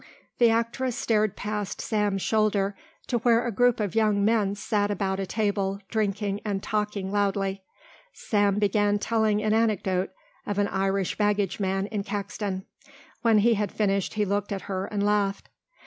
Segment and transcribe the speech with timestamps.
[0.39, 5.19] The actress stared past Sam's shoulder to where a group of young men sat about
[5.19, 7.61] a table drinking and talking loudly.
[8.11, 10.09] Sam began telling an anecdote
[10.47, 12.65] of an Irish baggage man in Caxton.
[13.21, 15.49] When he had finished he looked at her and laughed.